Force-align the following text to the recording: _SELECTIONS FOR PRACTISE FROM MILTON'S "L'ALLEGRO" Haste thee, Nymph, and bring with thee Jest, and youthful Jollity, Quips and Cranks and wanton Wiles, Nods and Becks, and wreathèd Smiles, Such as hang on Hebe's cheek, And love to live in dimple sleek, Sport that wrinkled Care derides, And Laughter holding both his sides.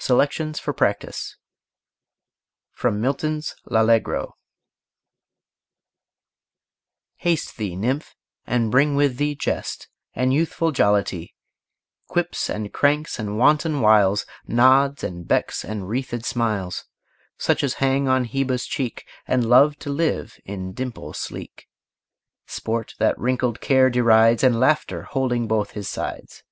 _SELECTIONS 0.02 0.58
FOR 0.58 0.72
PRACTISE 0.72 1.36
FROM 2.72 2.98
MILTON'S 2.98 3.54
"L'ALLEGRO" 3.66 4.32
Haste 7.16 7.58
thee, 7.58 7.76
Nymph, 7.76 8.14
and 8.46 8.70
bring 8.70 8.96
with 8.96 9.18
thee 9.18 9.34
Jest, 9.34 9.88
and 10.14 10.32
youthful 10.32 10.72
Jollity, 10.72 11.34
Quips 12.08 12.48
and 12.48 12.72
Cranks 12.72 13.18
and 13.18 13.36
wanton 13.36 13.82
Wiles, 13.82 14.24
Nods 14.46 15.04
and 15.04 15.28
Becks, 15.28 15.62
and 15.62 15.82
wreathèd 15.82 16.24
Smiles, 16.24 16.86
Such 17.36 17.62
as 17.62 17.74
hang 17.74 18.08
on 18.08 18.24
Hebe's 18.24 18.64
cheek, 18.64 19.06
And 19.28 19.46
love 19.46 19.78
to 19.80 19.90
live 19.90 20.40
in 20.46 20.72
dimple 20.72 21.12
sleek, 21.12 21.68
Sport 22.46 22.94
that 22.98 23.18
wrinkled 23.18 23.60
Care 23.60 23.90
derides, 23.90 24.42
And 24.42 24.58
Laughter 24.58 25.02
holding 25.02 25.46
both 25.46 25.72
his 25.72 25.86
sides. 25.86 26.42